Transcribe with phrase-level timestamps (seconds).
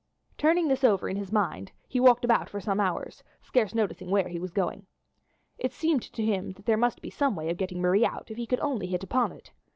[0.35, 4.27] Turning this over in his mind, he walked about for some hours, scarce noticing where
[4.29, 4.87] he was going.
[5.59, 8.37] It seemed to him that there must be some way of getting Marie out if
[8.37, 9.51] he could only hit upon it.